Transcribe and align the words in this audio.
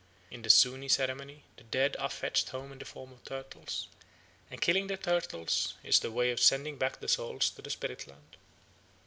In 0.31 0.41
the 0.41 0.49
Zuni 0.49 0.87
ceremony 0.87 1.43
the 1.57 1.63
dead 1.63 1.95
are 1.99 2.09
fetched 2.09 2.49
home 2.49 2.71
in 2.71 2.79
the 2.79 2.85
form 2.85 3.11
of 3.11 3.23
turtles, 3.23 3.87
and 4.49 4.59
the 4.59 4.65
killing 4.65 4.89
of 4.89 4.89
the 4.89 4.97
turtles 4.97 5.75
is 5.83 5.99
the 5.99 6.09
way 6.09 6.31
of 6.31 6.39
sending 6.39 6.75
back 6.77 6.99
the 6.99 7.07
souls 7.07 7.51
to 7.51 7.61
the 7.61 7.69
spirit 7.69 8.07
land. 8.07 8.37